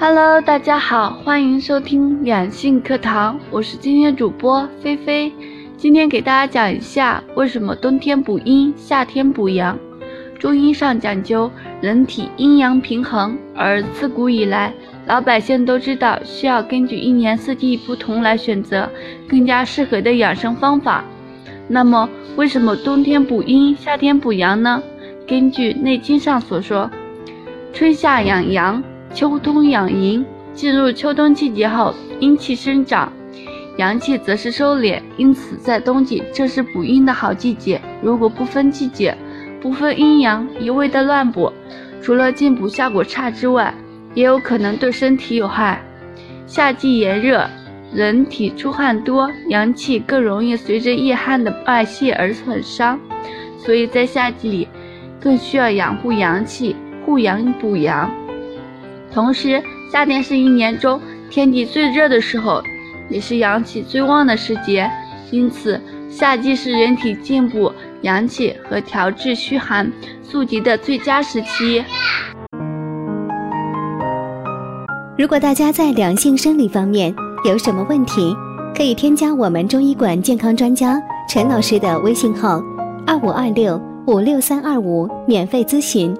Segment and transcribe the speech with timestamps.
[0.00, 5.32] Hello，大家好，欢迎收听两性课堂，我是今天主播菲菲。
[5.76, 9.76] 今天给大家讲一下为什么冬天补阴，夏天补阳。
[10.38, 11.50] 中医上讲究
[11.80, 14.72] 人体阴阳平衡，而自古以来，
[15.06, 18.88] 老百姓都知道需要根据一年四季不同来选择
[19.28, 21.02] 更加适合的养生方法。
[21.66, 24.80] 那么，为什么冬天补阴，夏天补阳呢？
[25.26, 26.88] 根据《内经》上所说，
[27.72, 28.80] 春夏养阳。
[29.14, 33.12] 秋冬养阴，进入秋冬季节后，阴气生长，
[33.76, 37.80] 阳气则是收敛，因此在冬季正是补阴的好季节。
[38.02, 39.16] 如果不分季节，
[39.60, 41.52] 不分阴阳，一味的乱补，
[42.00, 43.74] 除了进补效果差之外，
[44.14, 45.82] 也有可能对身体有害。
[46.46, 47.48] 夏季炎热，
[47.92, 53.00] 人体出汗多，阳气更容易随着夜汗的外泄而损伤，
[53.58, 54.68] 所以在夏季里
[55.18, 58.10] 更需要养护阳气，护阳补阳。
[59.18, 62.62] 同时，夏天是一年中天气最热的时候，
[63.10, 64.88] 也是阳气最旺的时节，
[65.32, 69.90] 因此夏季是人体进补阳气和调治虚寒
[70.22, 71.84] 素疾的最佳时期。
[75.18, 77.12] 如果大家在两性生理方面
[77.44, 78.32] 有什么问题，
[78.72, 80.96] 可以添加我们中医馆健康专家
[81.28, 82.62] 陈老师的微信号：
[83.04, 86.16] 二五二六五六三二五，免费咨询。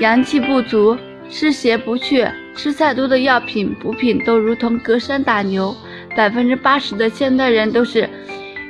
[0.00, 0.96] 阳气不足，
[1.28, 5.76] 湿邪不去，吃再多的药品补品都如同隔山打牛。
[6.16, 8.08] 百分之八十的现代人都是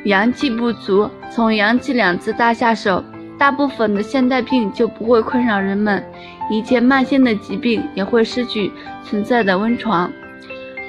[0.04, 1.08] 阳气不足。
[1.30, 3.04] 从“阳气”两字大下手，
[3.38, 6.04] 大部分的现代病就不会困扰人们，
[6.50, 8.72] 一切慢性的疾病也会失去
[9.04, 10.10] 存在的温床。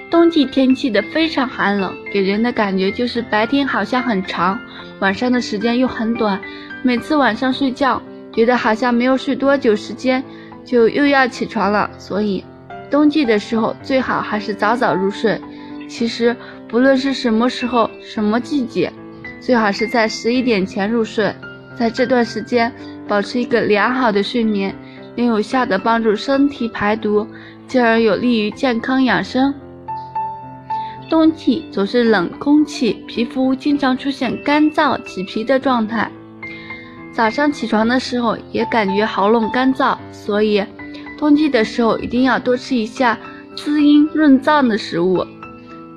[0.10, 4.60] 冬季天气的非常寒冷，给人的感觉就是白天好像很长，
[5.00, 6.42] 晚上的时间又很短。
[6.82, 8.02] 每次晚上睡觉。
[8.32, 10.24] 觉得好像没有睡多久时间，
[10.64, 11.90] 就又要起床了。
[11.98, 12.44] 所以，
[12.90, 15.40] 冬季的时候最好还是早早入睡。
[15.88, 16.36] 其实，
[16.68, 18.92] 不论是什么时候、什么季节，
[19.40, 21.34] 最好是在十一点前入睡。
[21.78, 22.72] 在这段时间，
[23.08, 24.74] 保持一个良好的睡眠，
[25.18, 27.28] 能有效的帮助身体排毒，
[27.68, 29.54] 进而有利于健康养生。
[31.10, 36.10] 冬季总是冷空气，皮肤经常出现干燥、起皮的状态。
[37.14, 40.64] 早上起床的时候也感觉喉咙干燥，所以
[41.20, 43.18] 冬季的时候一定要多吃一下
[43.56, 45.26] 滋阴润燥的食物。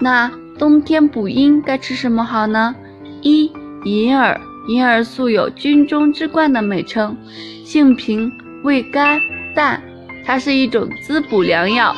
[0.00, 2.74] 那冬天补阴该吃什么好呢？
[3.22, 3.50] 一
[3.84, 4.38] 银耳，
[4.68, 7.16] 银耳素有军中之冠的美称，
[7.64, 8.30] 性平，
[8.64, 9.18] 味甘
[9.54, 9.82] 淡，
[10.26, 11.94] 它是一种滋补良药。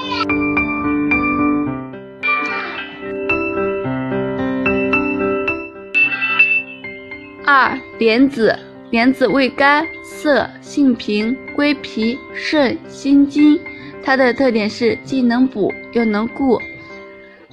[7.46, 8.56] 二莲子。
[8.90, 13.58] 莲子味甘涩，性平，归脾、肾、心经。
[14.02, 16.60] 它的特点是既能补又能固，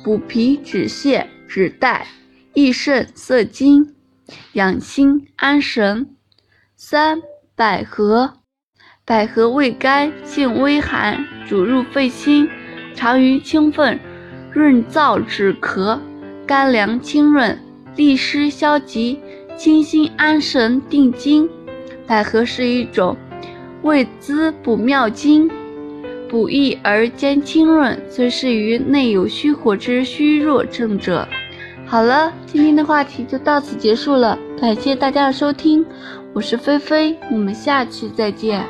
[0.03, 2.05] 补脾止泻止带，
[2.53, 3.95] 益肾涩精，
[4.53, 6.07] 养心安神。
[6.75, 7.19] 三
[7.55, 8.33] 百合，
[9.03, 12.47] 百合味甘，性微寒，主入肺心，
[12.93, 13.99] 常于清肺，
[14.51, 15.99] 润燥止咳，
[16.45, 17.57] 甘凉清润，
[17.95, 19.19] 利湿消积。
[19.57, 21.49] 清心安神定惊，
[22.05, 23.15] 百合是一种
[23.83, 25.49] 味滋补妙经，
[26.27, 31.27] 补益而兼清润，最适于内有虚火之虚弱症者。
[31.85, 35.85] 好了，今天的话题就到此结束了，感谢大家的收听，
[36.33, 38.65] 我是菲菲，我们下期再见。